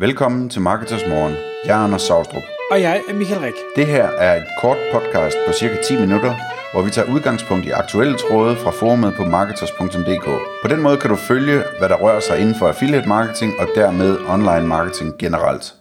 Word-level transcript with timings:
Velkommen 0.00 0.48
til 0.48 0.60
Marketers 0.60 1.06
Morgen. 1.08 1.34
Jeg 1.64 1.80
er 1.80 1.84
Anders 1.84 2.02
Saustrup. 2.02 2.42
Og 2.70 2.80
jeg 2.80 3.02
er 3.08 3.14
Michael 3.14 3.40
Rik. 3.40 3.54
Det 3.76 3.86
her 3.86 4.04
er 4.04 4.36
et 4.36 4.46
kort 4.60 4.76
podcast 4.92 5.36
på 5.46 5.52
cirka 5.52 5.76
10 5.82 5.96
minutter, 5.96 6.34
hvor 6.72 6.82
vi 6.82 6.90
tager 6.90 7.14
udgangspunkt 7.14 7.66
i 7.66 7.70
aktuelle 7.70 8.16
tråde 8.18 8.56
fra 8.56 8.70
forumet 8.70 9.14
på 9.16 9.24
marketers.dk. 9.24 10.24
På 10.62 10.68
den 10.68 10.82
måde 10.82 10.96
kan 10.96 11.10
du 11.10 11.16
følge, 11.16 11.62
hvad 11.78 11.88
der 11.88 11.96
rører 11.96 12.20
sig 12.20 12.40
inden 12.40 12.54
for 12.54 12.68
affiliate 12.68 13.08
marketing 13.08 13.52
og 13.58 13.68
dermed 13.74 14.18
online 14.28 14.66
marketing 14.66 15.18
generelt. 15.18 15.74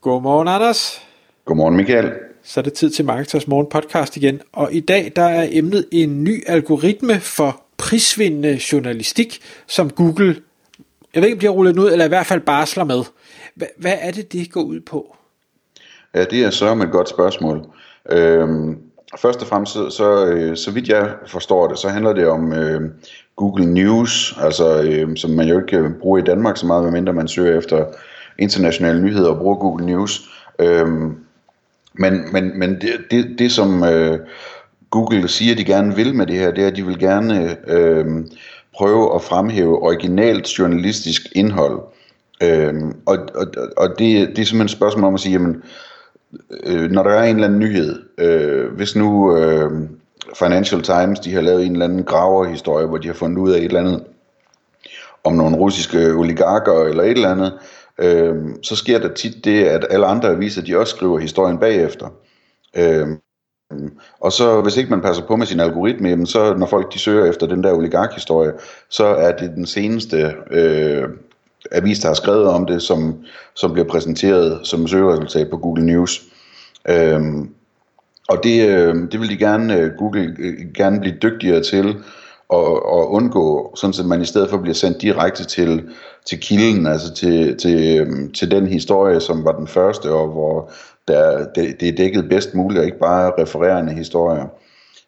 Godmorgen, 0.00 0.48
Anders. 0.48 1.02
Godmorgen, 1.44 1.76
Michael. 1.76 2.12
Så 2.44 2.60
er 2.60 2.62
det 2.62 2.72
tid 2.72 2.90
til 2.90 3.04
Marketers 3.04 3.46
Morgen 3.46 3.66
podcast 3.70 4.16
igen. 4.16 4.40
Og 4.52 4.72
i 4.72 4.80
dag 4.80 5.12
der 5.16 5.24
er 5.24 5.48
emnet 5.50 5.86
en 5.92 6.24
ny 6.24 6.44
algoritme 6.46 7.20
for 7.20 7.62
prisvindende 7.76 8.60
journalistik, 8.72 9.38
som 9.66 9.90
Google, 9.90 10.36
jeg 11.14 11.22
ved 11.22 11.28
ikke 11.28 11.36
om 11.36 11.40
de 11.40 11.46
har 11.46 11.52
rullet 11.52 11.78
ud, 11.78 11.92
eller 11.92 12.04
i 12.04 12.08
hvert 12.08 12.26
fald 12.26 12.40
barsler 12.40 12.84
med. 12.84 13.02
Hvad 13.54 13.96
er 14.00 14.10
det, 14.10 14.32
det 14.32 14.52
går 14.52 14.62
ud 14.62 14.80
på? 14.80 15.16
Ja, 16.14 16.24
det 16.24 16.44
er 16.44 16.50
så 16.50 16.72
et 16.72 16.92
godt 16.92 17.08
spørgsmål. 17.08 17.66
Øhm, 18.10 18.78
først 19.18 19.42
og 19.42 19.46
fremmest, 19.46 19.72
så, 19.72 19.90
så, 19.90 20.26
øh, 20.26 20.56
så 20.56 20.70
vidt 20.70 20.88
jeg 20.88 21.14
forstår 21.26 21.68
det, 21.68 21.78
så 21.78 21.88
handler 21.88 22.12
det 22.12 22.28
om 22.28 22.52
øh, 22.52 22.90
Google 23.36 23.66
News, 23.66 24.38
altså 24.40 24.82
øh, 24.82 25.16
som 25.16 25.30
man 25.30 25.48
jo 25.48 25.60
ikke 25.60 25.76
øh, 25.76 25.90
bruger 26.00 26.18
i 26.18 26.22
Danmark 26.22 26.56
så 26.56 26.66
meget, 26.66 26.84
medmindre 26.84 27.12
man 27.12 27.28
søger 27.28 27.58
efter 27.58 27.86
internationale 28.38 29.02
nyheder 29.02 29.30
og 29.30 29.38
bruger 29.38 29.56
Google 29.56 29.86
News. 29.86 30.30
Øhm, 30.58 31.16
men 31.94 32.32
men, 32.32 32.58
men 32.58 32.70
det, 32.80 32.90
det, 33.10 33.38
det 33.38 33.52
som 33.52 33.84
øh, 33.84 34.18
Google 34.90 35.28
siger, 35.28 35.54
de 35.54 35.64
gerne 35.64 35.96
vil 35.96 36.14
med 36.14 36.26
det 36.26 36.38
her, 36.38 36.50
det 36.50 36.64
er, 36.64 36.68
at 36.68 36.76
de 36.76 36.86
vil 36.86 36.98
gerne 36.98 37.56
øh, 37.66 38.06
prøve 38.76 39.14
at 39.14 39.22
fremhæve 39.22 39.82
originalt 39.82 40.58
journalistisk 40.58 41.22
indhold. 41.32 41.80
Øhm, 42.42 42.96
og 43.06 43.18
og, 43.34 43.46
og 43.76 43.88
det, 43.88 43.98
det 43.98 44.38
er 44.38 44.44
simpelthen 44.44 44.64
et 44.64 44.70
spørgsmål 44.70 45.04
om 45.04 45.14
at 45.14 45.20
sige, 45.20 45.32
jamen, 45.32 45.62
øh, 46.64 46.90
når 46.90 47.02
der 47.02 47.10
er 47.10 47.22
en 47.22 47.34
eller 47.34 47.46
anden 47.46 47.60
nyhed, 47.60 48.02
øh, 48.18 48.72
hvis 48.72 48.96
nu 48.96 49.36
øh, 49.36 49.70
Financial 50.38 50.82
Times, 50.82 51.20
de 51.20 51.34
har 51.34 51.40
lavet 51.40 51.66
en 51.66 51.72
eller 51.72 51.84
anden 51.84 52.04
graverhistorie, 52.04 52.86
hvor 52.86 52.98
de 52.98 53.06
har 53.06 53.14
fundet 53.14 53.38
ud 53.38 53.52
af 53.52 53.58
et 53.58 53.64
eller 53.64 53.80
andet 53.80 54.04
om 55.24 55.32
nogle 55.32 55.56
russiske 55.56 56.12
oligarker 56.12 56.84
eller 56.84 57.02
et 57.02 57.10
eller 57.10 57.30
andet, 57.30 57.52
øh, 57.98 58.34
så 58.62 58.76
sker 58.76 58.98
der 58.98 59.14
tit 59.14 59.44
det, 59.44 59.64
at 59.64 59.86
alle 59.90 60.06
andre 60.06 60.28
aviser, 60.28 60.62
de 60.62 60.78
også 60.78 60.96
skriver 60.96 61.18
historien 61.18 61.58
bagefter. 61.58 62.08
Øh, 62.76 63.08
og 64.20 64.32
så 64.32 64.60
hvis 64.60 64.76
ikke 64.76 64.90
man 64.90 65.00
passer 65.00 65.26
på 65.26 65.36
med 65.36 65.46
sin 65.46 65.60
algoritme, 65.60 66.08
jamen 66.08 66.26
så 66.26 66.54
når 66.54 66.66
folk 66.66 66.92
de 66.92 66.98
søger 66.98 67.24
efter 67.24 67.46
den 67.46 67.64
der 67.64 67.72
oligarkhistorie, 67.72 68.52
så 68.88 69.04
er 69.04 69.36
det 69.36 69.50
den 69.50 69.66
seneste 69.66 70.34
øh, 70.50 71.08
avis, 71.74 71.98
der 71.98 72.08
har 72.08 72.14
skrevet 72.14 72.46
om 72.46 72.66
det, 72.66 72.82
som, 72.82 73.14
som 73.54 73.72
bliver 73.72 73.88
præsenteret 73.88 74.66
som 74.66 74.88
søgeresultat 74.88 75.50
på 75.50 75.56
Google 75.56 75.86
News. 75.86 76.22
Øhm, 76.88 77.48
og 78.28 78.44
det, 78.44 78.68
øh, 78.68 78.94
det 79.12 79.20
vil 79.20 79.30
de 79.30 79.36
gerne, 79.36 79.76
øh, 79.76 79.90
Google 79.98 80.36
øh, 80.38 80.54
gerne 80.74 81.00
blive 81.00 81.16
dygtigere 81.22 81.62
til 81.62 81.96
at, 82.52 82.58
at 82.68 83.04
undgå, 83.06 83.72
sådan 83.76 83.94
at 84.00 84.06
man 84.06 84.22
i 84.22 84.24
stedet 84.24 84.50
for 84.50 84.58
bliver 84.58 84.74
sendt 84.74 85.02
direkte 85.02 85.44
til, 85.44 85.82
til 86.26 86.40
kilden, 86.40 86.86
altså 86.86 87.14
til, 87.14 87.56
til, 87.56 88.00
øh, 88.00 88.32
til 88.32 88.50
den 88.50 88.66
historie, 88.66 89.20
som 89.20 89.44
var 89.44 89.52
den 89.52 89.66
første, 89.66 90.10
og 90.10 90.28
hvor 90.28 90.70
der, 91.08 91.46
det, 91.54 91.80
det 91.80 91.88
er 91.88 91.96
dækket 91.96 92.28
bedst 92.28 92.54
muligt, 92.54 92.78
og 92.78 92.84
ikke 92.84 92.98
bare 92.98 93.32
refererende 93.38 93.92
historier. 93.92 94.46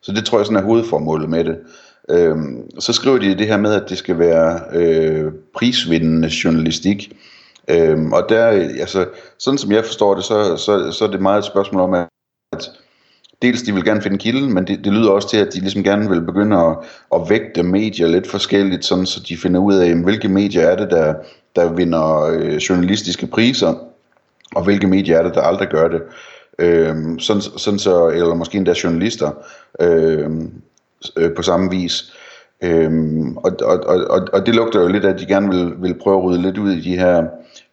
Så 0.02 0.12
det 0.12 0.24
tror 0.24 0.38
jeg 0.38 0.46
sådan 0.46 0.62
er 0.62 0.66
hovedformålet 0.66 1.28
med 1.28 1.44
det. 1.44 1.56
Øhm, 2.10 2.80
så 2.80 2.92
skriver 2.92 3.18
de 3.18 3.38
det 3.38 3.46
her 3.46 3.56
med, 3.56 3.74
at 3.74 3.88
det 3.88 3.98
skal 3.98 4.18
være 4.18 4.60
øh, 4.72 5.32
prisvindende 5.54 6.30
journalistik. 6.44 7.12
Øhm, 7.70 8.12
og 8.12 8.26
der, 8.28 8.46
altså, 8.80 9.06
sådan 9.38 9.58
som 9.58 9.72
jeg 9.72 9.84
forstår 9.84 10.14
det, 10.14 10.24
så, 10.24 10.56
så, 10.56 10.92
så 10.92 11.04
er 11.04 11.10
det 11.10 11.20
meget 11.20 11.38
et 11.38 11.44
spørgsmål 11.44 11.82
om, 11.82 11.94
at 11.94 12.08
dels 13.42 13.62
de 13.62 13.74
vil 13.74 13.84
gerne 13.84 14.02
finde 14.02 14.18
kilden, 14.18 14.54
men 14.54 14.66
det, 14.66 14.84
det 14.84 14.92
lyder 14.92 15.10
også 15.10 15.28
til, 15.28 15.36
at 15.36 15.54
de 15.54 15.60
ligesom 15.60 15.82
gerne 15.82 16.10
vil 16.10 16.20
begynde 16.20 16.56
at, 16.56 16.76
at 17.14 17.20
vægte 17.30 17.62
medier 17.62 18.06
lidt 18.06 18.30
forskelligt, 18.30 18.84
sådan 18.84 19.06
så 19.06 19.20
de 19.28 19.36
finder 19.36 19.60
ud 19.60 19.74
af, 19.74 19.94
hvilke 19.94 20.28
medier 20.28 20.66
er 20.66 20.76
det, 20.76 20.90
der, 20.90 21.14
der 21.56 21.72
vinder 21.72 22.22
øh, 22.22 22.56
journalistiske 22.56 23.26
priser, 23.26 23.74
og 24.54 24.64
hvilke 24.64 24.86
medier 24.86 25.18
er 25.18 25.22
det, 25.22 25.34
der 25.34 25.40
aldrig 25.40 25.68
gør 25.68 25.88
det. 25.88 26.02
Øhm, 26.58 27.18
sådan, 27.18 27.42
sådan 27.42 27.78
så, 27.78 28.08
eller 28.08 28.34
måske 28.34 28.58
endda 28.58 28.74
journalister. 28.84 29.30
Øhm, 29.80 30.52
øh, 31.16 31.34
på 31.34 31.42
samme 31.42 31.70
vis. 31.70 32.12
Øhm, 32.62 33.36
og, 33.36 33.52
og, 33.62 33.78
og, 33.86 34.28
og 34.32 34.46
det 34.46 34.54
lugter 34.54 34.80
jo 34.80 34.88
lidt 34.88 35.04
af, 35.04 35.12
at 35.12 35.20
de 35.20 35.26
gerne 35.26 35.48
vil, 35.48 35.72
vil 35.78 35.94
prøve 35.94 36.16
at 36.16 36.24
rydde 36.24 36.42
lidt 36.42 36.58
ud 36.58 36.72
i 36.72 36.80
de 36.80 36.98
her, 36.98 37.24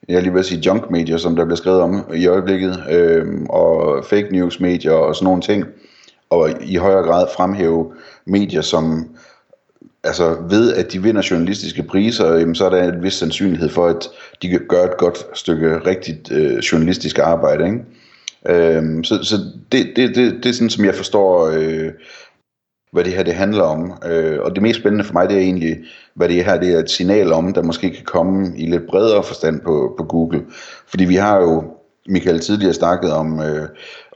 jeg 0.10 0.22
lige 0.22 0.34
vil 0.34 0.44
sige 0.44 0.62
junk 0.66 0.92
medier, 0.92 1.18
som 1.18 1.36
der 1.36 1.46
bliver 1.46 1.56
skrevet 1.56 1.82
om 1.82 2.06
i 2.16 2.28
øjeblikket, 2.28 2.84
øhm, 2.92 3.46
og 3.50 4.06
fake 4.06 4.28
news 4.32 4.60
medier 4.60 4.92
og 4.92 5.16
sådan 5.16 5.26
nogle 5.26 5.42
ting, 5.42 5.66
og 6.30 6.50
i 6.62 6.76
højere 6.76 7.04
grad 7.04 7.28
fremhæve 7.36 7.94
medier, 8.26 8.62
som 8.62 9.08
altså 10.04 10.38
ved 10.50 10.74
at 10.74 10.94
de 10.94 11.04
vinder 11.04 11.28
journalistiske 11.32 11.84
priser, 11.84 12.34
jamen, 12.34 12.56
så 12.56 12.66
er 12.66 12.70
der 12.70 12.94
en 12.94 13.04
vis 13.04 13.14
sandsynlighed 13.14 13.70
for, 13.70 13.88
at 13.88 14.10
de 14.42 14.60
gør 14.70 14.84
et 14.84 14.98
godt 14.98 15.26
stykke 15.34 15.78
rigtigt 15.78 16.32
øh, 16.32 16.58
journalistisk 16.58 17.20
arbejde. 17.20 17.66
Ikke? 17.66 17.80
Øhm, 18.50 19.04
så 19.04 19.24
så 19.24 19.36
det, 19.72 19.88
det, 19.96 20.16
det, 20.16 20.34
det 20.44 20.50
er 20.50 20.54
sådan, 20.54 20.70
som 20.70 20.86
jeg 20.86 20.96
forstår 20.96 21.48
øh, 21.48 21.92
hvad 22.94 23.04
det 23.04 23.14
her 23.14 23.24
det 23.24 23.34
handler 23.34 23.64
om. 23.64 23.94
Øh, 24.06 24.40
og 24.42 24.56
det 24.56 24.62
mest 24.62 24.80
spændende 24.80 25.06
for 25.06 25.14
mig, 25.14 25.30
det 25.30 25.38
er 25.38 25.42
egentlig, 25.42 25.78
hvad 26.16 26.30
det 26.30 26.46
her 26.46 26.59
det 26.59 26.74
er 26.74 26.80
et 26.80 26.90
signal 26.90 27.34
om, 27.34 27.54
der 27.54 27.64
måske 27.64 27.90
kan 27.90 28.06
komme 28.06 28.52
i 28.58 28.66
lidt 28.66 28.88
bredere 28.90 29.24
forstand 29.24 29.62
på, 29.62 29.96
på 29.98 30.04
Google. 30.04 30.42
Fordi 30.88 31.06
vi 31.06 31.16
har 31.16 31.42
jo, 31.42 31.64
Michael 32.08 32.40
tidligere 32.40 32.74
snakket 32.74 33.14
om, 33.14 33.40
øh, 33.40 33.68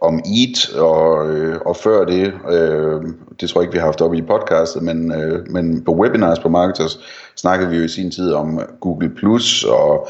om 0.01 0.19
Eat, 0.19 0.75
og, 0.75 1.29
øh, 1.29 1.57
og 1.65 1.75
før 1.75 2.05
det, 2.05 2.33
øh, 2.51 3.01
det 3.41 3.49
tror 3.49 3.61
jeg 3.61 3.63
ikke, 3.63 3.73
vi 3.73 3.79
har 3.79 3.85
haft 3.85 4.01
op 4.01 4.13
i 4.13 4.21
podcastet, 4.21 4.83
men, 4.83 5.11
øh, 5.11 5.49
men 5.49 5.83
på 5.83 5.91
webinars 5.91 6.39
på 6.39 6.49
Marketers, 6.49 6.99
snakkede 7.35 7.69
vi 7.69 7.77
jo 7.77 7.83
i 7.83 7.87
sin 7.87 8.11
tid 8.11 8.31
om 8.31 8.61
Google 8.81 9.09
Plus, 9.09 9.63
og 9.63 10.07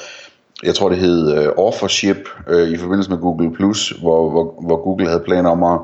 jeg 0.64 0.76
tror 0.76 0.90
det 0.90 0.98
hed 0.98 1.38
øh, 1.38 1.50
Offership 1.58 2.30
øh, 2.48 2.70
i 2.70 2.78
forbindelse 2.78 3.10
med 3.10 3.18
Google 3.18 3.54
Plus, 3.54 3.90
hvor, 3.90 4.30
hvor, 4.30 4.64
hvor 4.66 4.84
Google 4.84 5.08
havde 5.08 5.24
planer 5.26 5.50
om 5.50 5.64
at 5.64 5.80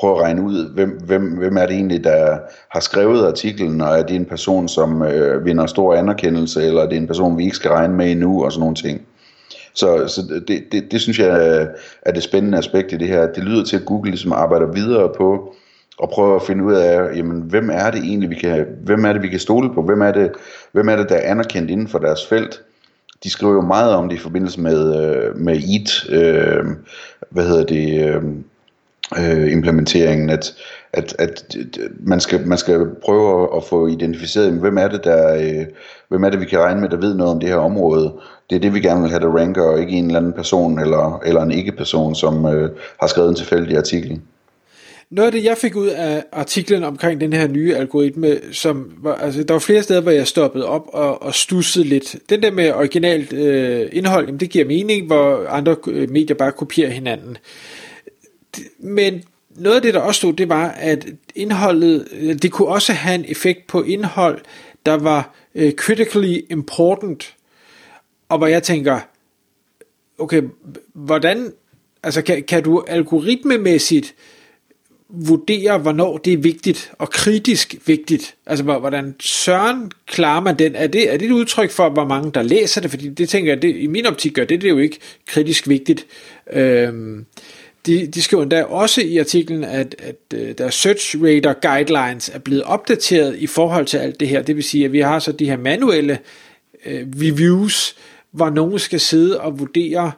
prøve 0.00 0.16
at 0.16 0.22
regne 0.22 0.42
ud, 0.42 0.74
hvem, 0.74 0.90
hvem, 1.04 1.22
hvem 1.22 1.56
er 1.56 1.66
det 1.66 1.74
egentlig, 1.74 2.04
der 2.04 2.38
har 2.70 2.80
skrevet 2.80 3.26
artiklen, 3.26 3.80
og 3.80 3.98
er 3.98 4.02
det 4.02 4.16
en 4.16 4.24
person, 4.24 4.68
som 4.68 5.02
øh, 5.02 5.44
vinder 5.44 5.66
stor 5.66 5.94
anerkendelse, 5.94 6.62
eller 6.62 6.82
er 6.82 6.88
det 6.88 6.96
en 6.96 7.06
person, 7.06 7.38
vi 7.38 7.44
ikke 7.44 7.56
skal 7.56 7.70
regne 7.70 7.94
med 7.94 8.10
endnu, 8.10 8.44
og 8.44 8.52
sådan 8.52 8.60
nogle 8.60 8.76
ting. 8.76 9.00
Så, 9.74 10.04
så 10.06 10.40
det, 10.48 10.64
det, 10.72 10.92
det 10.92 11.00
synes 11.00 11.18
jeg 11.18 11.30
øh, 11.30 11.66
er 12.02 12.12
det 12.12 12.22
spændende 12.22 12.58
aspekt 12.58 12.92
i 12.92 12.96
det 12.96 13.08
her. 13.08 13.32
Det 13.32 13.44
lyder 13.44 13.64
til, 13.64 13.76
at 13.76 13.84
Google 13.84 14.10
ligesom 14.10 14.32
arbejder 14.32 14.72
videre 14.72 15.12
på 15.16 15.54
at 16.02 16.08
prøve 16.08 16.36
at 16.36 16.42
finde 16.42 16.64
ud 16.64 16.72
af, 16.72 17.16
jamen, 17.16 17.40
hvem 17.40 17.70
er 17.72 17.90
det 17.90 18.00
egentlig, 18.04 18.30
vi 18.30 18.34
kan, 18.34 18.66
hvem 18.84 19.04
er 19.04 19.12
det, 19.12 19.22
vi 19.22 19.28
kan 19.28 19.38
stole 19.38 19.74
på? 19.74 19.82
Hvem 19.82 20.02
er 20.02 20.12
det, 20.12 20.30
hvem 20.72 20.88
er 20.88 20.96
det 20.96 21.08
der 21.08 21.14
er 21.14 21.30
anerkendt 21.30 21.70
inden 21.70 21.88
for 21.88 21.98
deres 21.98 22.26
felt? 22.26 22.62
De 23.24 23.30
skriver 23.30 23.52
jo 23.52 23.60
meget 23.60 23.94
om 23.94 24.08
det 24.08 24.16
i 24.16 24.20
forbindelse 24.20 24.60
med, 24.60 25.04
øh, 25.04 25.36
med 25.36 25.54
EAT, 25.54 26.10
øh, 26.10 26.64
hvad 27.30 27.44
hedder 27.44 27.64
det, 27.64 28.08
øh, 28.08 28.22
øh, 29.18 29.52
implementeringen, 29.52 30.30
at, 30.30 30.54
at, 30.92 31.16
at 31.18 31.56
man, 32.00 32.20
skal, 32.20 32.46
man 32.46 32.58
skal 32.58 32.86
prøve 33.04 33.56
at 33.56 33.64
få 33.64 33.86
identificeret, 33.86 34.52
hvem 34.52 34.78
er 34.78 34.88
det, 34.88 35.04
der, 35.04 35.36
øh, 35.36 35.66
hvem 36.08 36.24
er 36.24 36.30
det, 36.30 36.40
vi 36.40 36.44
kan 36.44 36.58
regne 36.58 36.80
med, 36.80 36.88
der 36.88 36.96
ved 36.96 37.14
noget 37.14 37.32
om 37.32 37.40
det 37.40 37.48
her 37.48 37.56
område. 37.56 38.12
Det 38.50 38.56
er 38.56 38.60
det, 38.60 38.74
vi 38.74 38.80
gerne 38.80 39.00
vil 39.00 39.10
have, 39.10 39.22
der 39.22 39.36
ranker, 39.36 39.62
og 39.62 39.80
ikke 39.80 39.92
en 39.92 40.06
eller 40.06 40.18
anden 40.18 40.32
person 40.32 40.78
eller, 40.78 41.20
eller 41.26 41.42
en 41.42 41.50
ikke-person, 41.50 42.14
som 42.14 42.46
øh, 42.46 42.70
har 43.00 43.06
skrevet 43.06 43.28
en 43.28 43.34
tilfældig 43.34 43.76
artikel. 43.76 44.20
Noget 45.10 45.26
af 45.26 45.32
det, 45.32 45.44
jeg 45.44 45.56
fik 45.58 45.76
ud 45.76 45.86
af 45.86 46.24
artiklen 46.32 46.84
omkring 46.84 47.20
den 47.20 47.32
her 47.32 47.48
nye 47.48 47.76
algoritme, 47.76 48.38
som 48.52 48.92
var, 49.02 49.14
altså, 49.14 49.42
der 49.42 49.54
var 49.54 49.58
flere 49.58 49.82
steder, 49.82 50.00
hvor 50.00 50.10
jeg 50.10 50.26
stoppede 50.26 50.66
op 50.66 50.86
og, 50.92 51.22
og 51.22 51.34
stussede 51.34 51.84
lidt. 51.84 52.16
Den 52.28 52.42
der 52.42 52.50
med 52.50 52.72
originalt 52.72 53.32
øh, 53.32 53.88
indhold, 53.92 54.26
jamen, 54.26 54.40
det 54.40 54.50
giver 54.50 54.64
mening, 54.64 55.06
hvor 55.06 55.46
andre 55.48 55.76
øh, 55.88 56.10
medier 56.10 56.36
bare 56.36 56.52
kopierer 56.52 56.90
hinanden 56.90 57.36
men 58.78 59.24
noget 59.56 59.76
af 59.76 59.82
det, 59.82 59.94
der 59.94 60.00
også 60.00 60.18
stod, 60.18 60.32
det 60.32 60.48
var, 60.48 60.68
at 60.68 61.06
indholdet, 61.34 62.08
øh, 62.12 62.34
det 62.34 62.52
kunne 62.52 62.68
også 62.68 62.92
have 62.92 63.14
en 63.14 63.24
effekt 63.28 63.66
på 63.66 63.82
indhold, 63.82 64.40
der 64.86 64.94
var 64.94 65.34
øh, 65.54 65.72
critically 65.72 66.40
important, 66.50 67.34
og 68.28 68.38
hvor 68.38 68.46
jeg 68.46 68.62
tænker, 68.62 69.00
okay, 70.18 70.42
hvordan, 70.94 71.52
altså 72.02 72.22
kan, 72.22 72.42
kan 72.42 72.62
du 72.62 72.84
algoritmemæssigt 72.88 74.14
vurdere, 75.08 75.78
hvornår 75.78 76.18
det 76.18 76.32
er 76.32 76.36
vigtigt 76.38 76.92
og 76.98 77.10
kritisk 77.10 77.74
vigtigt? 77.86 78.34
Altså, 78.46 78.64
hvordan 78.64 79.14
søren 79.20 79.92
klarer 80.06 80.40
man 80.40 80.58
den? 80.58 80.74
Er 80.74 80.86
det, 80.86 81.12
er 81.12 81.16
det 81.16 81.26
et 81.26 81.32
udtryk 81.32 81.70
for, 81.70 81.88
hvor 81.88 82.04
mange 82.04 82.30
der 82.32 82.42
læser 82.42 82.80
det? 82.80 82.90
Fordi 82.90 83.08
det 83.08 83.28
tænker 83.28 83.52
jeg, 83.52 83.62
det, 83.62 83.76
i 83.76 83.86
min 83.86 84.06
optik 84.06 84.34
gør 84.34 84.44
det, 84.44 84.60
det 84.60 84.68
er 84.68 84.72
jo 84.72 84.78
ikke 84.78 84.98
kritisk 85.26 85.68
vigtigt. 85.68 86.06
Øhm, 86.52 87.26
de, 87.86 88.06
de 88.06 88.22
skriver 88.22 88.42
endda 88.42 88.62
også 88.62 89.00
i 89.00 89.18
artiklen, 89.18 89.64
at, 89.64 89.96
at 89.98 90.16
øh, 90.34 90.58
deres 90.58 90.74
search 90.74 91.16
radar 91.22 91.56
guidelines 91.62 92.28
er 92.28 92.38
blevet 92.38 92.62
opdateret 92.62 93.36
i 93.38 93.46
forhold 93.46 93.86
til 93.86 93.98
alt 93.98 94.20
det 94.20 94.28
her. 94.28 94.42
Det 94.42 94.56
vil 94.56 94.64
sige, 94.64 94.84
at 94.84 94.92
vi 94.92 95.00
har 95.00 95.18
så 95.18 95.32
de 95.32 95.50
her 95.50 95.56
manuelle 95.56 96.18
øh, 96.86 97.06
reviews, 97.16 97.96
hvor 98.30 98.50
nogen 98.50 98.78
skal 98.78 99.00
sidde 99.00 99.40
og 99.40 99.58
vurdere, 99.58 100.12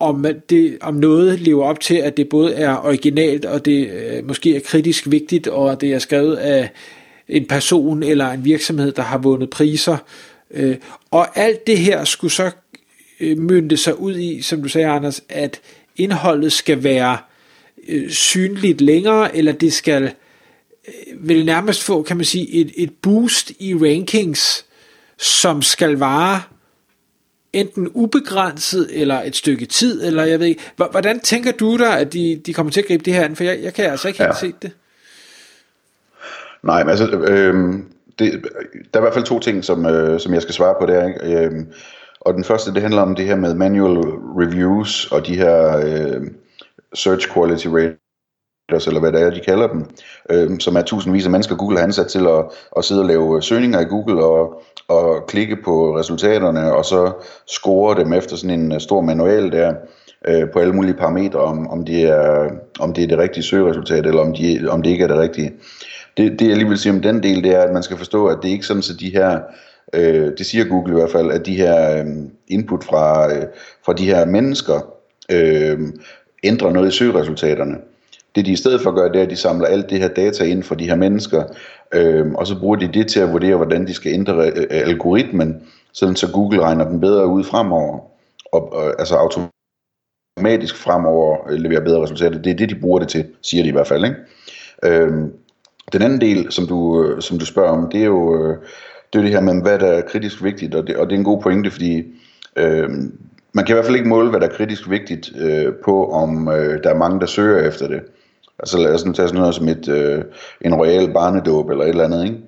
om, 0.00 0.26
det, 0.50 0.78
om 0.80 0.94
noget 0.94 1.40
lever 1.40 1.64
op 1.64 1.80
til, 1.80 1.94
at 1.94 2.16
det 2.16 2.28
både 2.28 2.54
er 2.54 2.86
originalt, 2.86 3.44
og 3.44 3.64
det 3.64 3.90
øh, 3.90 4.26
måske 4.28 4.56
er 4.56 4.60
kritisk 4.60 5.10
vigtigt, 5.10 5.46
og 5.46 5.80
det 5.80 5.92
er 5.92 5.98
skrevet 5.98 6.36
af 6.36 6.70
en 7.28 7.46
person 7.46 8.02
eller 8.02 8.30
en 8.30 8.44
virksomhed, 8.44 8.92
der 8.92 9.02
har 9.02 9.18
vundet 9.18 9.50
priser. 9.50 9.96
Øh, 10.50 10.76
og 11.10 11.38
alt 11.38 11.66
det 11.66 11.78
her 11.78 12.04
skulle 12.04 12.32
så 12.32 12.50
øh, 13.20 13.38
mynde 13.38 13.76
sig 13.76 14.00
ud 14.00 14.16
i, 14.16 14.42
som 14.42 14.62
du 14.62 14.68
sagde, 14.68 14.86
Anders, 14.86 15.22
at 15.28 15.60
indholdet 15.96 16.52
skal 16.52 16.82
være 16.82 17.18
øh, 17.88 18.10
synligt 18.10 18.80
længere, 18.80 19.36
eller 19.36 19.52
det 19.52 19.72
skal 19.72 20.02
øh, 20.88 21.28
vil 21.28 21.44
nærmest 21.44 21.82
få, 21.82 22.02
kan 22.02 22.16
man 22.16 22.24
sige, 22.24 22.50
et, 22.54 22.72
et 22.76 22.90
boost 23.02 23.52
i 23.58 23.74
rankings, 23.74 24.64
som 25.18 25.62
skal 25.62 25.98
vare 25.98 26.42
enten 27.52 27.88
ubegrænset 27.88 29.00
eller 29.00 29.22
et 29.22 29.36
stykke 29.36 29.66
tid, 29.66 30.06
eller 30.06 30.24
jeg 30.24 30.40
ved 30.40 30.46
ikke. 30.46 30.62
Hvordan 30.76 31.20
tænker 31.20 31.52
du 31.52 31.76
dig, 31.76 31.98
at 31.98 32.12
de, 32.12 32.40
de 32.46 32.54
kommer 32.54 32.72
til 32.72 32.80
at 32.80 32.86
gribe 32.86 33.04
det 33.04 33.14
her 33.14 33.24
an? 33.24 33.36
For 33.36 33.44
jeg, 33.44 33.58
jeg 33.62 33.74
kan 33.74 33.84
altså 33.84 34.08
ikke 34.08 34.18
helt 34.18 34.28
ja. 34.28 34.40
se 34.40 34.54
det. 34.62 34.72
Nej, 36.62 36.84
men 36.84 36.90
altså, 36.90 37.10
øh, 37.10 37.54
det, 38.18 38.44
der 38.94 39.00
er 39.00 39.02
i 39.02 39.04
hvert 39.04 39.14
fald 39.14 39.24
to 39.24 39.38
ting, 39.38 39.64
som, 39.64 39.86
øh, 39.86 40.20
som 40.20 40.34
jeg 40.34 40.42
skal 40.42 40.54
svare 40.54 40.74
på 40.80 40.86
der. 40.86 41.08
Ikke? 41.08 41.46
Øh, 41.46 41.52
og 42.26 42.34
den 42.34 42.44
første, 42.44 42.74
det 42.74 42.82
handler 42.82 43.02
om 43.02 43.14
det 43.14 43.24
her 43.24 43.36
med 43.36 43.54
manual 43.54 43.98
reviews 44.38 45.12
og 45.12 45.26
de 45.26 45.36
her 45.36 45.76
øh, 45.76 46.20
search 46.94 47.32
quality 47.32 47.66
raters, 47.66 48.86
eller 48.86 49.00
hvad 49.00 49.12
det 49.12 49.22
er, 49.22 49.30
de 49.30 49.40
kalder 49.40 49.66
dem, 49.66 49.84
øh, 50.30 50.60
som 50.60 50.76
er 50.76 50.82
tusindvis 50.82 51.24
af 51.24 51.30
mennesker, 51.30 51.56
Google 51.56 51.78
har 51.78 51.84
ansat 51.84 52.06
til 52.06 52.26
at, 52.26 52.44
at 52.76 52.84
sidde 52.84 53.00
og 53.00 53.06
lave 53.06 53.36
øh, 53.36 53.42
søgninger 53.42 53.80
i 53.80 53.84
Google 53.84 54.24
og, 54.24 54.62
og 54.88 55.26
klikke 55.28 55.56
på 55.64 55.98
resultaterne, 55.98 56.74
og 56.74 56.84
så 56.84 57.12
score 57.46 58.00
dem 58.00 58.12
efter 58.12 58.36
sådan 58.36 58.60
en 58.60 58.72
øh, 58.72 58.80
stor 58.80 59.00
manual 59.00 59.52
der 59.52 59.74
øh, 60.28 60.50
på 60.52 60.58
alle 60.58 60.72
mulige 60.72 60.94
parametre, 60.94 61.40
om, 61.40 61.68
om, 61.70 61.84
det 61.84 62.02
er, 62.02 62.50
om 62.80 62.92
det 62.92 63.04
er 63.04 63.08
det 63.08 63.18
rigtige 63.18 63.44
søgeresultat, 63.44 64.06
eller 64.06 64.20
om, 64.20 64.34
de, 64.34 64.68
om 64.70 64.82
det 64.82 64.90
ikke 64.90 65.04
er 65.04 65.08
det 65.08 65.18
rigtige. 65.18 65.52
Det, 66.16 66.38
det 66.38 66.48
jeg 66.48 66.56
lige 66.56 66.68
vil 66.68 66.78
sige 66.78 66.92
om 66.92 67.02
den 67.02 67.22
del, 67.22 67.44
det 67.44 67.54
er, 67.54 67.60
at 67.60 67.72
man 67.72 67.82
skal 67.82 67.96
forstå, 67.96 68.26
at 68.26 68.38
det 68.42 68.48
er 68.48 68.52
ikke 68.52 68.66
sådan, 68.66 68.82
at 68.94 69.00
de 69.00 69.10
her 69.10 69.40
øh, 69.92 70.32
det 70.38 70.46
siger 70.46 70.64
Google 70.64 70.92
i 70.92 70.96
hvert 70.96 71.10
fald, 71.10 71.30
at 71.30 71.46
de 71.46 71.56
her 71.56 71.98
øh, 71.98 72.06
input 72.48 72.84
fra, 72.84 73.34
øh, 73.34 73.46
fra 73.84 73.92
de 73.92 74.06
her 74.06 74.26
mennesker 74.26 74.80
øh, 75.32 75.78
ændrer 76.44 76.72
noget 76.72 76.88
i 76.88 76.96
søgeresultaterne. 76.96 77.76
Det 78.34 78.46
de 78.46 78.52
i 78.52 78.56
stedet 78.56 78.80
for 78.80 78.90
gør, 78.90 79.08
det 79.08 79.18
er, 79.18 79.24
at 79.24 79.30
de 79.30 79.36
samler 79.36 79.66
alt 79.66 79.90
det 79.90 79.98
her 79.98 80.08
data 80.08 80.44
ind 80.44 80.62
fra 80.62 80.74
de 80.74 80.88
her 80.88 80.96
mennesker, 80.96 81.44
øh, 81.94 82.32
og 82.32 82.46
så 82.46 82.60
bruger 82.60 82.76
de 82.76 82.92
det 82.92 83.08
til 83.08 83.20
at 83.20 83.32
vurdere, 83.32 83.56
hvordan 83.56 83.86
de 83.86 83.94
skal 83.94 84.12
ændre 84.12 84.34
øh, 84.34 84.56
øh, 84.56 84.66
algoritmen, 84.70 85.62
sådan 85.92 86.16
så 86.16 86.32
Google 86.32 86.62
regner 86.62 86.88
den 86.88 87.00
bedre 87.00 87.26
ud 87.26 87.44
fremover, 87.44 87.98
og, 88.52 88.72
og 88.72 89.00
altså 89.00 89.14
automatisk 89.14 90.76
fremover 90.76 91.50
øh, 91.50 91.58
leverer 91.58 91.84
bedre 91.84 92.02
resultater. 92.02 92.42
Det 92.42 92.52
er 92.52 92.56
det, 92.56 92.68
de 92.68 92.80
bruger 92.80 92.98
det 92.98 93.08
til, 93.08 93.26
siger 93.42 93.62
de 93.62 93.68
i 93.68 93.72
hvert 93.72 93.86
fald. 93.86 94.04
Ikke? 94.04 94.16
Øh, 94.84 95.12
den 95.92 96.02
anden 96.02 96.20
del, 96.20 96.52
som 96.52 96.66
du, 96.66 97.04
øh, 97.04 97.22
som 97.22 97.38
du 97.38 97.46
spørger 97.46 97.70
om, 97.70 97.90
det 97.90 98.00
er 98.00 98.06
jo... 98.06 98.44
Øh, 98.44 98.58
det 99.12 99.18
er 99.18 99.22
det 99.22 99.32
her 99.32 99.40
med, 99.40 99.62
hvad 99.62 99.78
der 99.78 99.86
er 99.86 100.00
kritisk 100.00 100.44
vigtigt, 100.44 100.74
og 100.74 100.86
det, 100.86 100.96
og 100.96 101.06
det 101.06 101.14
er 101.14 101.18
en 101.18 101.24
god 101.24 101.42
pointe, 101.42 101.70
fordi 101.70 102.04
øh, 102.56 102.88
man 103.52 103.64
kan 103.64 103.72
i 103.72 103.76
hvert 103.76 103.84
fald 103.84 103.96
ikke 103.96 104.08
måle, 104.08 104.30
hvad 104.30 104.40
der 104.40 104.46
er 104.46 104.56
kritisk 104.56 104.90
vigtigt 104.90 105.32
øh, 105.38 105.72
på, 105.84 106.10
om 106.10 106.48
øh, 106.48 106.82
der 106.84 106.90
er 106.90 106.98
mange, 106.98 107.20
der 107.20 107.26
søger 107.26 107.68
efter 107.68 107.88
det. 107.88 108.00
Altså 108.58 108.78
lad 108.78 108.94
os 108.94 109.04
nu 109.04 109.12
tage 109.12 109.28
sådan 109.28 109.40
noget 109.40 109.54
som 109.54 109.68
et, 109.68 109.88
øh, 109.88 110.24
en 110.60 110.74
royal 110.74 111.12
barnedåb 111.12 111.70
eller 111.70 111.84
et 111.84 111.88
eller 111.88 112.04
andet, 112.04 112.24
ikke? 112.24 112.38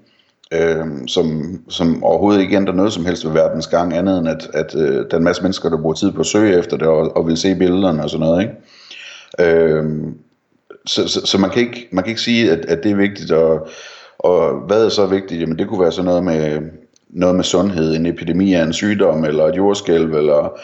Øh, 0.53 0.87
som, 1.07 1.59
som 1.69 2.05
overhovedet 2.05 2.41
ikke 2.41 2.57
ændrer 2.57 2.75
noget 2.75 2.93
som 2.93 3.05
helst 3.05 3.27
ved 3.27 3.33
verdens 3.33 3.67
gang, 3.67 3.95
andet 3.95 4.19
end 4.19 4.29
at, 4.29 4.51
at 4.55 4.75
øh, 4.77 4.95
der 4.95 5.07
er 5.11 5.17
en 5.17 5.25
masse 5.25 5.43
mennesker, 5.43 5.69
der 5.69 5.81
bruger 5.81 5.95
tid 5.95 6.13
på 6.13 6.21
at 6.21 6.27
søge 6.27 6.59
efter 6.59 6.77
det 6.77 6.87
og, 6.87 7.17
og 7.17 7.27
vil 7.27 7.37
se 7.37 7.55
billederne 7.55 8.03
og 8.03 8.11
sådan 8.11 8.27
noget. 8.27 8.43
Ikke? 8.43 9.65
Øh, 9.65 9.85
så, 10.87 11.09
så, 11.09 11.27
så 11.27 11.39
man, 11.39 11.51
kan 11.51 11.63
ikke, 11.63 11.89
man 11.93 12.05
kan 12.05 12.11
ikke 12.11 12.21
sige, 12.21 12.53
at, 12.53 12.65
at 12.65 12.83
det 12.83 12.91
er 12.91 12.97
vigtigt, 12.97 13.31
og 13.33 13.69
og 14.25 14.55
hvad 14.67 14.85
er 14.85 14.89
så 14.89 15.07
vigtigt? 15.07 15.41
Jamen 15.41 15.59
det 15.59 15.69
kunne 15.69 15.81
være 15.81 15.93
sådan 15.93 16.05
noget 16.05 16.25
med, 16.25 16.61
noget 17.11 17.37
med 17.37 17.45
sundhed, 17.45 17.95
en 17.95 18.07
epidemi 18.07 18.55
af 18.55 18.63
en 18.63 18.73
sygdom, 18.73 19.25
eller 19.25 19.45
et 19.45 19.57
jordskælv, 19.57 20.15
eller, 20.15 20.59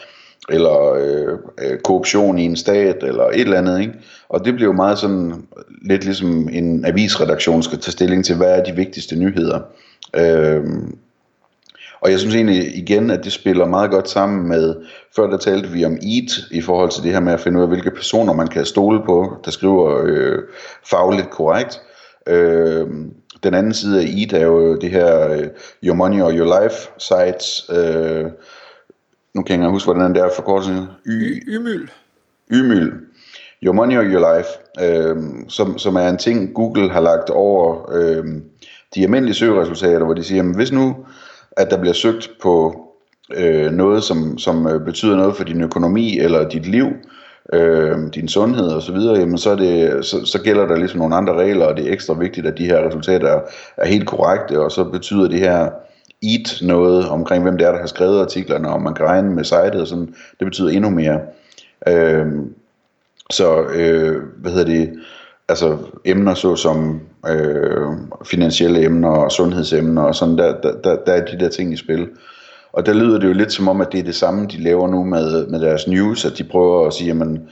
eller 0.48 0.92
øh, 0.92 1.38
øh, 1.62 1.78
korruption 1.84 2.38
i 2.38 2.44
en 2.44 2.56
stat, 2.56 3.02
eller 3.02 3.24
et 3.24 3.40
eller 3.40 3.58
andet. 3.58 3.80
Ikke? 3.80 3.92
Og 4.28 4.44
det 4.44 4.54
bliver 4.54 4.68
jo 4.68 4.72
meget 4.72 4.98
sådan, 4.98 5.34
lidt 5.82 6.04
ligesom 6.04 6.48
en 6.52 6.84
avisredaktion 6.84 7.62
skal 7.62 7.78
tage 7.78 7.92
stilling 7.92 8.24
til, 8.24 8.36
hvad 8.36 8.58
er 8.58 8.64
de 8.64 8.72
vigtigste 8.72 9.16
nyheder. 9.16 9.60
Øh, 10.16 10.64
og 12.00 12.10
jeg 12.10 12.18
synes 12.18 12.34
egentlig 12.34 12.76
igen, 12.76 13.10
at 13.10 13.24
det 13.24 13.32
spiller 13.32 13.66
meget 13.66 13.90
godt 13.90 14.08
sammen 14.08 14.48
med, 14.48 14.74
før 15.16 15.26
der 15.26 15.36
talte 15.36 15.68
vi 15.68 15.84
om 15.84 15.92
EAT, 15.92 16.30
i 16.50 16.60
forhold 16.60 16.90
til 16.90 17.02
det 17.02 17.12
her 17.12 17.20
med 17.20 17.32
at 17.32 17.40
finde 17.40 17.58
ud 17.58 17.62
af, 17.62 17.68
hvilke 17.68 17.90
personer 17.90 18.32
man 18.32 18.48
kan 18.48 18.64
stole 18.64 19.02
på, 19.06 19.36
der 19.44 19.50
skriver 19.50 20.00
øh, 20.04 20.38
fagligt 20.90 21.30
korrekt. 21.30 21.80
Øh, 22.26 22.86
den 23.42 23.54
anden 23.54 23.74
side 23.74 24.00
af 24.00 24.04
EAT 24.04 24.32
er 24.32 24.46
jo 24.46 24.76
det 24.76 24.90
her 24.90 25.36
uh, 25.36 25.44
Your 25.84 25.94
Money 25.94 26.20
or 26.22 26.30
Your 26.30 26.62
Life 26.62 26.76
sites. 26.98 27.70
Uh, 27.70 28.30
nu 29.34 29.42
kan 29.42 29.54
jeg 29.54 29.66
ikke 29.66 29.70
huske, 29.70 29.92
hvordan 29.92 30.14
det 30.14 30.22
er 30.22 30.30
forkortet. 30.36 30.88
Y- 31.06 31.42
Ymyl. 31.48 31.90
Ymyl. 32.52 32.92
Your 33.62 33.72
Money 33.74 33.96
or 33.96 34.04
Your 34.04 34.36
Life, 34.36 34.48
uh, 34.82 35.16
som, 35.48 35.78
som 35.78 35.96
er 35.96 36.08
en 36.08 36.18
ting, 36.18 36.54
Google 36.54 36.90
har 36.90 37.00
lagt 37.00 37.30
over 37.30 37.90
uh, 37.92 38.26
de 38.94 39.02
almindelige 39.02 39.34
søgeresultater, 39.34 40.04
hvor 40.04 40.14
de 40.14 40.24
siger, 40.24 40.42
at 40.42 40.56
hvis 40.56 40.72
nu, 40.72 40.96
at 41.56 41.70
der 41.70 41.80
bliver 41.80 41.94
søgt 41.94 42.30
på 42.42 42.84
uh, 43.38 43.72
noget, 43.72 44.02
som, 44.04 44.38
som 44.38 44.82
betyder 44.84 45.16
noget 45.16 45.36
for 45.36 45.44
din 45.44 45.60
økonomi 45.60 46.18
eller 46.18 46.48
dit 46.48 46.66
liv, 46.66 46.86
øh, 46.86 47.19
Øh, 47.52 47.98
din 48.14 48.28
sundhed 48.28 48.68
og 48.68 48.82
så 48.82 48.92
videre, 48.92 49.18
jamen 49.18 49.38
så, 49.38 49.50
er 49.50 49.56
det, 49.56 50.04
så, 50.04 50.26
så 50.26 50.42
gælder 50.42 50.66
der 50.66 50.76
ligesom 50.76 50.98
nogle 50.98 51.16
andre 51.16 51.34
regler, 51.34 51.66
og 51.66 51.76
det 51.76 51.88
er 51.88 51.92
ekstra 51.92 52.14
vigtigt, 52.14 52.46
at 52.46 52.58
de 52.58 52.64
her 52.64 52.86
resultater 52.86 53.28
er, 53.28 53.40
er 53.76 53.86
helt 53.86 54.06
korrekte, 54.06 54.60
og 54.60 54.72
så 54.72 54.84
betyder 54.84 55.28
det 55.28 55.38
her 55.38 55.70
EAT 56.22 56.58
noget 56.62 57.08
omkring, 57.08 57.42
hvem 57.42 57.58
det 57.58 57.66
er, 57.66 57.72
der 57.72 57.78
har 57.78 57.86
skrevet 57.86 58.20
artiklerne, 58.20 58.70
og 58.70 58.82
man 58.82 58.94
kan 58.94 59.06
regne 59.06 59.30
med 59.30 59.44
sitet 59.44 59.80
og 59.80 59.86
sådan, 59.86 60.14
det 60.38 60.46
betyder 60.46 60.68
endnu 60.68 60.90
mere. 60.90 61.20
Øh, 61.88 62.26
så, 63.30 63.62
øh, 63.62 64.22
hvad 64.36 64.52
hedder 64.52 64.72
det, 64.72 65.00
altså 65.48 65.78
emner 66.04 66.34
så 66.34 66.56
som 66.56 67.00
øh, 67.28 67.88
finansielle 68.24 68.84
emner 68.84 69.08
og 69.08 69.32
sundhedsemner 69.32 70.02
og 70.02 70.14
sådan, 70.14 70.38
der, 70.38 70.60
der, 70.60 70.72
der, 70.84 70.96
der 70.96 71.12
er 71.12 71.24
de 71.24 71.38
der 71.40 71.48
ting 71.48 71.72
i 71.72 71.76
spil. 71.76 72.08
Og 72.72 72.86
der 72.86 72.94
lyder 72.94 73.18
det 73.18 73.28
jo 73.28 73.32
lidt 73.32 73.52
som 73.52 73.68
om, 73.68 73.80
at 73.80 73.88
det 73.92 74.00
er 74.00 74.04
det 74.04 74.14
samme, 74.14 74.46
de 74.46 74.62
laver 74.62 74.88
nu 74.88 75.04
med, 75.04 75.46
med 75.46 75.60
deres 75.60 75.88
news, 75.88 76.24
at 76.24 76.38
de 76.38 76.44
prøver 76.44 76.86
at 76.86 76.94
sige, 76.94 77.08
jamen, 77.08 77.48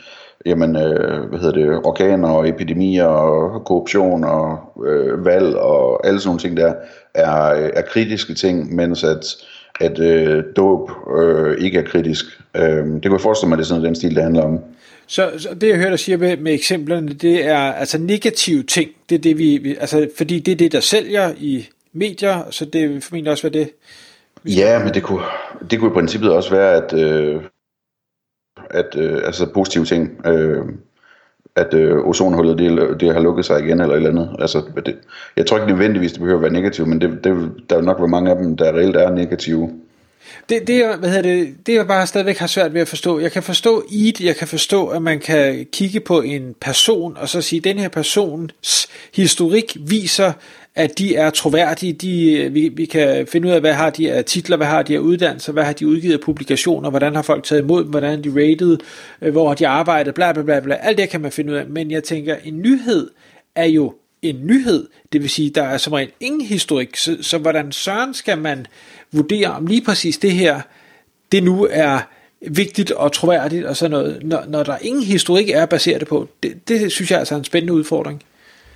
jamen 0.46 0.76
øh, 0.76 1.28
hvad 1.28 1.38
hedder 1.38 1.52
det, 1.52 1.80
organer 1.84 2.28
og 2.28 2.48
epidemier 2.48 3.04
og 3.04 3.64
korruption 3.64 4.24
og 4.24 4.58
øh, 4.86 5.24
valg 5.24 5.56
og 5.56 6.06
alle 6.06 6.20
sådan 6.20 6.28
nogle 6.28 6.40
ting 6.40 6.56
der, 6.56 6.74
er, 7.14 7.70
er 7.74 7.82
kritiske 7.82 8.34
ting, 8.34 8.74
mens 8.74 9.04
at, 9.04 9.36
at 9.80 9.98
øh, 9.98 10.44
dåb 10.56 10.90
øh, 11.18 11.64
ikke 11.64 11.78
er 11.78 11.82
kritisk. 11.82 12.24
Øh, 12.56 12.62
det 12.62 13.02
kunne 13.02 13.12
jeg 13.12 13.20
forestille 13.20 13.48
mig, 13.48 13.54
at 13.54 13.58
det 13.58 13.64
er 13.64 13.68
sådan 13.68 13.84
den 13.84 13.94
stil, 13.94 14.14
det 14.14 14.22
handler 14.22 14.42
om. 14.42 14.58
Så, 15.06 15.30
så 15.38 15.48
det 15.60 15.68
jeg 15.68 15.76
hører 15.76 15.90
dig 15.90 15.98
sige 15.98 16.16
med, 16.16 16.36
med 16.36 16.54
eksemplerne, 16.54 17.08
det 17.08 17.46
er 17.46 17.58
altså 17.58 17.98
negative 17.98 18.62
ting, 18.62 18.90
det 19.08 19.14
er 19.14 19.18
det 19.18 19.38
vi, 19.38 19.58
vi, 19.58 19.76
altså 19.80 20.08
fordi 20.16 20.38
det 20.38 20.52
er 20.52 20.56
det, 20.56 20.72
der 20.72 20.80
sælger 20.80 21.32
i 21.38 21.66
medier, 21.92 22.42
så 22.50 22.64
det 22.64 22.90
vil 22.90 23.00
formentlig 23.00 23.32
også 23.32 23.42
være 23.42 23.52
det, 23.52 23.70
Ja, 24.44 24.84
men 24.84 24.94
det 24.94 25.02
kunne, 25.02 25.22
det 25.70 25.78
kunne 25.78 25.90
i 25.90 25.94
princippet 25.94 26.32
også 26.32 26.50
være, 26.50 26.74
at, 26.74 26.92
øh, 26.92 27.42
at 28.70 28.96
øh, 28.96 29.20
altså 29.24 29.52
positive 29.52 29.84
ting, 29.84 30.26
øh, 30.26 30.64
at 31.56 31.74
øh, 31.74 32.06
ozonhullet 32.06 32.58
det, 32.58 33.00
det 33.00 33.14
har 33.14 33.20
lukket 33.20 33.44
sig 33.44 33.60
igen 33.60 33.80
eller 33.80 33.94
et 33.94 33.96
eller 33.96 34.10
andet. 34.10 34.36
Altså, 34.38 34.62
det, 34.86 34.98
jeg 35.36 35.46
tror 35.46 35.56
ikke 35.56 35.70
nødvendigvis, 35.70 36.12
det 36.12 36.20
behøver 36.20 36.38
at 36.38 36.42
være 36.42 36.52
negativt, 36.52 36.88
men 36.88 37.00
det, 37.00 37.24
det, 37.24 37.52
der 37.70 37.76
vil 37.76 37.84
nok 37.84 37.98
være 37.98 38.08
mange 38.08 38.30
af 38.30 38.36
dem, 38.36 38.56
der 38.56 38.72
reelt 38.72 38.96
er 38.96 39.10
negative. 39.10 39.70
Det, 40.48 40.66
det, 40.66 40.98
hvad 40.98 41.08
hedder 41.08 41.22
det, 41.22 41.54
det 41.66 41.74
jeg 41.74 41.86
bare 41.86 42.06
stadigvæk 42.06 42.38
har 42.38 42.46
svært 42.46 42.74
ved 42.74 42.80
at 42.80 42.88
forstå. 42.88 43.18
Jeg 43.18 43.32
kan 43.32 43.42
forstå 43.42 43.84
EAT, 43.92 44.20
jeg 44.20 44.36
kan 44.36 44.48
forstå, 44.48 44.86
at 44.86 45.02
man 45.02 45.20
kan 45.20 45.66
kigge 45.72 46.00
på 46.00 46.20
en 46.20 46.54
person, 46.60 47.16
og 47.16 47.28
så 47.28 47.40
sige, 47.40 47.58
at 47.60 47.64
den 47.64 47.78
her 47.78 47.88
persons 47.88 48.88
historik 49.14 49.76
viser, 49.80 50.32
at 50.74 50.98
de 50.98 51.16
er 51.16 51.30
troværdige, 51.30 51.92
de, 51.92 52.48
vi, 52.52 52.68
vi 52.68 52.84
kan 52.84 53.26
finde 53.26 53.48
ud 53.48 53.52
af, 53.52 53.60
hvad 53.60 53.72
har 53.72 53.90
de 53.90 54.12
af 54.12 54.24
titler, 54.24 54.56
hvad 54.56 54.66
har 54.66 54.82
de 54.82 54.94
af 54.94 54.98
uddannelser, 54.98 55.52
hvad 55.52 55.64
har 55.64 55.72
de 55.72 55.86
udgivet 55.86 56.14
af 56.14 56.20
publikationer, 56.20 56.90
hvordan 56.90 57.14
har 57.14 57.22
folk 57.22 57.44
taget 57.44 57.62
imod 57.62 57.82
dem, 57.82 57.90
hvordan 57.90 58.18
er 58.18 58.22
de 58.22 58.30
rated, 58.30 58.78
øh, 59.22 59.32
hvor 59.32 59.48
har 59.48 59.54
de 59.54 59.68
arbejdet, 59.68 60.14
bla 60.14 60.32
bla 60.32 60.42
bla 60.42 60.60
bla, 60.60 60.74
alt 60.74 60.98
det 60.98 61.08
kan 61.08 61.20
man 61.20 61.32
finde 61.32 61.52
ud 61.52 61.56
af, 61.58 61.66
men 61.66 61.90
jeg 61.90 62.04
tænker, 62.04 62.36
en 62.44 62.58
nyhed 62.58 63.10
er 63.54 63.64
jo 63.64 63.94
en 64.22 64.46
nyhed, 64.46 64.88
det 65.12 65.22
vil 65.22 65.30
sige, 65.30 65.50
der 65.50 65.62
er 65.62 65.78
som 65.78 65.92
regel 65.92 66.10
ingen 66.20 66.40
historik, 66.40 66.96
så, 66.96 67.16
så 67.20 67.38
hvordan 67.38 67.72
søren 67.72 68.14
skal 68.14 68.38
man 68.38 68.66
vurdere, 69.12 69.48
om 69.48 69.66
lige 69.66 69.84
præcis 69.84 70.18
det 70.18 70.32
her, 70.32 70.60
det 71.32 71.42
nu 71.42 71.68
er 71.70 71.98
vigtigt 72.40 72.90
og 72.90 73.12
troværdigt 73.12 73.66
og 73.66 73.76
sådan 73.76 73.90
noget, 73.90 74.18
når, 74.22 74.44
når 74.48 74.62
der 74.62 74.76
ingen 74.80 75.02
historik 75.02 75.48
er 75.50 75.66
baseret 75.66 76.08
på, 76.08 76.28
det, 76.42 76.68
det 76.68 76.92
synes 76.92 77.10
jeg 77.10 77.18
altså 77.18 77.34
er 77.34 77.38
en 77.38 77.44
spændende 77.44 77.72
udfordring. 77.72 78.22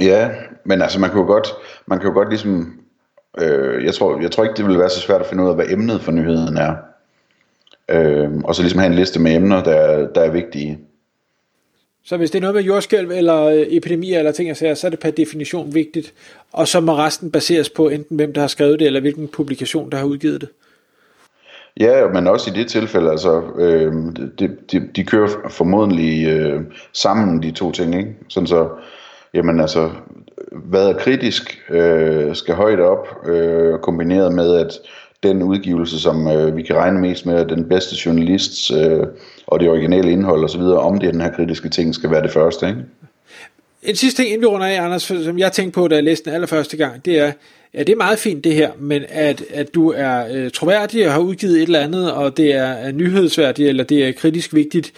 Ja, 0.00 0.30
men 0.64 0.82
altså 0.82 1.00
man 1.00 1.10
kan 1.10 1.18
jo 1.18 1.26
godt, 1.26 1.48
man 1.86 1.98
kan 1.98 2.08
jo 2.08 2.14
godt 2.14 2.28
ligesom, 2.28 2.80
øh, 3.38 3.84
jeg, 3.84 3.94
tror, 3.94 4.20
jeg 4.20 4.30
tror 4.30 4.44
ikke 4.44 4.56
det 4.56 4.66
vil 4.66 4.78
være 4.78 4.90
så 4.90 5.00
svært 5.00 5.20
at 5.20 5.26
finde 5.26 5.44
ud 5.44 5.48
af, 5.48 5.54
hvad 5.54 5.66
emnet 5.70 6.00
for 6.00 6.12
nyheden 6.12 6.56
er. 6.56 6.74
Øh, 7.88 8.30
og 8.44 8.54
så 8.54 8.62
ligesom 8.62 8.78
have 8.78 8.90
en 8.90 8.98
liste 8.98 9.20
med 9.20 9.34
emner, 9.34 9.62
der, 9.62 10.08
der 10.12 10.20
er 10.20 10.30
vigtige. 10.30 10.78
Så 12.04 12.16
hvis 12.16 12.30
det 12.30 12.38
er 12.38 12.40
noget 12.40 12.54
med 12.54 12.62
jordskælv 12.62 13.10
eller 13.10 13.44
øh, 13.44 13.66
epidemier 13.68 14.18
eller 14.18 14.32
ting, 14.32 14.56
så 14.56 14.80
er 14.84 14.90
det 14.90 14.98
per 14.98 15.10
definition 15.10 15.74
vigtigt, 15.74 16.14
og 16.52 16.68
så 16.68 16.80
må 16.80 16.96
resten 16.96 17.30
baseres 17.30 17.70
på 17.70 17.88
enten 17.88 18.16
hvem 18.16 18.32
der 18.32 18.40
har 18.40 18.48
skrevet 18.48 18.78
det, 18.78 18.86
eller 18.86 19.00
hvilken 19.00 19.28
publikation 19.28 19.90
der 19.90 19.98
har 19.98 20.04
udgivet 20.04 20.40
det. 20.40 20.48
Ja, 21.80 22.08
men 22.08 22.26
også 22.26 22.50
i 22.50 22.58
det 22.58 22.68
tilfælde, 22.68 23.10
altså, 23.10 23.42
øh, 23.58 23.92
de, 24.38 24.56
de, 24.72 24.88
de 24.96 25.04
kører 25.04 25.28
formodentlig 25.50 26.26
øh, 26.26 26.60
sammen, 26.92 27.42
de 27.42 27.50
to 27.50 27.72
ting, 27.72 27.94
ikke? 27.98 28.16
Sådan 28.28 28.46
så, 28.46 28.68
jamen 29.34 29.60
altså, 29.60 29.90
hvad 30.52 30.88
er 30.88 30.98
kritisk, 30.98 31.62
øh, 31.70 32.34
skal 32.34 32.54
højt 32.54 32.80
op, 32.80 33.26
øh, 33.26 33.78
kombineret 33.78 34.34
med, 34.34 34.56
at 34.56 34.72
den 35.22 35.42
udgivelse, 35.42 36.00
som 36.00 36.28
øh, 36.28 36.56
vi 36.56 36.62
kan 36.62 36.76
regne 36.76 37.00
mest 37.00 37.26
med, 37.26 37.46
den 37.46 37.68
bedste 37.68 37.96
journalist 38.06 38.70
øh, 38.70 39.06
og 39.46 39.60
det 39.60 39.68
originale 39.68 40.10
indhold 40.10 40.44
osv., 40.44 40.60
om 40.60 40.98
det 40.98 41.06
er 41.06 41.12
den 41.12 41.20
her 41.20 41.32
kritiske 41.32 41.68
ting, 41.68 41.94
skal 41.94 42.10
være 42.10 42.22
det 42.22 42.30
første, 42.30 42.68
ikke? 42.68 42.80
En 43.82 43.96
sidste 43.96 44.22
ting, 44.22 44.32
inden 44.32 44.42
vi 44.42 44.46
runder 44.46 44.66
af, 44.66 44.82
Anders, 44.82 45.02
som 45.02 45.38
jeg 45.38 45.52
tænkte 45.52 45.74
på, 45.74 45.88
da 45.88 45.94
jeg 45.94 46.04
læste 46.04 46.24
den 46.24 46.34
allerførste 46.34 46.76
gang, 46.76 47.04
det 47.04 47.18
er, 47.18 47.32
ja, 47.74 47.78
det 47.78 47.88
er 47.88 47.96
meget 47.96 48.18
fint 48.18 48.44
det 48.44 48.54
her, 48.54 48.70
men 48.78 49.02
at, 49.08 49.42
at 49.50 49.74
du 49.74 49.92
er 49.96 50.26
øh, 50.32 50.50
troværdig 50.50 51.06
og 51.06 51.12
har 51.12 51.20
udgivet 51.20 51.56
et 51.56 51.62
eller 51.62 51.80
andet, 51.80 52.12
og 52.12 52.36
det 52.36 52.54
er, 52.54 52.64
er 52.64 52.92
nyhedsværdigt, 52.92 53.68
eller 53.68 53.84
det 53.84 54.08
er 54.08 54.12
kritisk 54.12 54.54
vigtigt, 54.54 54.92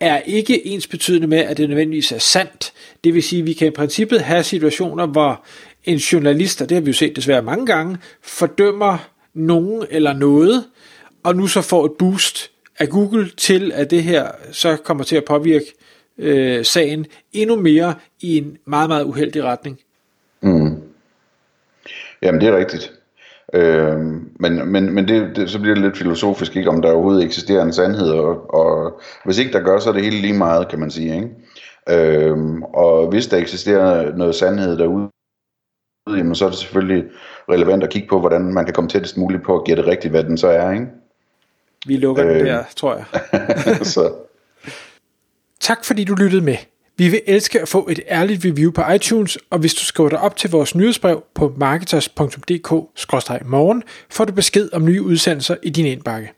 er 0.00 0.20
ikke 0.20 0.66
ens 0.66 0.86
betydende 0.86 1.26
med, 1.26 1.38
at 1.38 1.56
det 1.56 1.68
nødvendigvis 1.68 2.12
er 2.12 2.18
sandt. 2.18 2.72
Det 3.04 3.14
vil 3.14 3.22
sige, 3.22 3.40
at 3.40 3.46
vi 3.46 3.52
kan 3.52 3.66
i 3.66 3.70
princippet 3.70 4.20
have 4.20 4.42
situationer, 4.42 5.06
hvor 5.06 5.44
en 5.84 5.96
journalist, 5.96 6.62
og 6.62 6.68
det 6.68 6.74
har 6.74 6.82
vi 6.82 6.90
jo 6.90 6.94
set 6.94 7.16
desværre 7.16 7.42
mange 7.42 7.66
gange, 7.66 7.96
fordømmer 8.22 8.98
nogen 9.38 9.84
eller 9.90 10.12
noget, 10.12 10.64
og 11.22 11.36
nu 11.36 11.46
så 11.46 11.60
får 11.62 11.84
et 11.84 11.92
boost 11.98 12.50
af 12.78 12.88
Google 12.88 13.30
til, 13.36 13.72
at 13.74 13.90
det 13.90 14.02
her 14.02 14.30
så 14.52 14.76
kommer 14.76 15.04
til 15.04 15.16
at 15.16 15.24
påvirke 15.24 15.74
øh, 16.18 16.64
sagen 16.64 17.06
endnu 17.32 17.56
mere 17.56 17.94
i 18.20 18.38
en 18.38 18.56
meget, 18.64 18.88
meget 18.88 19.04
uheldig 19.04 19.44
retning. 19.44 19.80
Mm. 20.40 20.82
Jamen, 22.22 22.40
det 22.40 22.48
er 22.48 22.56
rigtigt. 22.56 22.92
Øh, 23.54 23.98
men 24.40 24.72
men, 24.72 24.94
men 24.94 25.08
det, 25.08 25.36
det, 25.36 25.50
så 25.50 25.60
bliver 25.60 25.74
det 25.74 25.84
lidt 25.84 25.98
filosofisk, 25.98 26.56
ikke, 26.56 26.70
om 26.70 26.82
der 26.82 26.92
overhovedet 26.92 27.24
eksisterer 27.24 27.62
en 27.62 27.72
sandhed, 27.72 28.10
og, 28.10 28.54
og 28.54 29.00
hvis 29.24 29.38
ikke 29.38 29.52
der 29.52 29.60
gør, 29.60 29.78
så 29.78 29.88
er 29.88 29.92
det 29.92 30.04
hele 30.04 30.20
lige 30.20 30.38
meget, 30.38 30.68
kan 30.68 30.78
man 30.78 30.90
sige. 30.90 31.14
Ikke? 31.14 31.28
Øh, 31.88 32.36
og 32.74 33.08
hvis 33.08 33.26
der 33.26 33.36
eksisterer 33.36 34.16
noget 34.16 34.34
sandhed 34.34 34.78
derude, 34.78 35.08
jamen, 36.16 36.34
så 36.34 36.44
er 36.44 36.48
det 36.48 36.58
selvfølgelig 36.58 37.04
relevant 37.50 37.84
at 37.84 37.90
kigge 37.90 38.08
på, 38.08 38.20
hvordan 38.20 38.42
man 38.42 38.64
kan 38.64 38.74
komme 38.74 38.90
tættest 38.90 39.16
muligt 39.16 39.42
på 39.42 39.58
at 39.58 39.64
gætte 39.64 39.86
rigtigt, 39.86 40.10
hvad 40.10 40.24
den 40.24 40.38
så 40.38 40.48
er. 40.48 40.72
Ikke? 40.72 40.86
Vi 41.86 41.96
lukker 41.96 42.26
øh, 42.26 42.34
den 42.34 42.46
der, 42.46 42.64
tror 42.76 42.94
jeg. 42.94 43.04
så. 43.96 44.12
Tak 45.60 45.84
fordi 45.84 46.04
du 46.04 46.14
lyttede 46.14 46.42
med. 46.42 46.56
Vi 46.96 47.08
vil 47.08 47.22
elske 47.26 47.60
at 47.60 47.68
få 47.68 47.88
et 47.90 48.00
ærligt 48.08 48.44
review 48.44 48.72
på 48.72 48.82
iTunes, 48.94 49.38
og 49.50 49.58
hvis 49.58 49.74
du 49.74 49.84
skriver 49.84 50.08
dig 50.08 50.20
op 50.20 50.36
til 50.36 50.50
vores 50.50 50.74
nyhedsbrev 50.74 51.24
på 51.34 51.54
marketers.dk-morgen, 51.56 53.82
får 54.10 54.24
du 54.24 54.32
besked 54.32 54.68
om 54.72 54.84
nye 54.84 55.02
udsendelser 55.02 55.56
i 55.62 55.70
din 55.70 55.86
indbakke. 55.86 56.32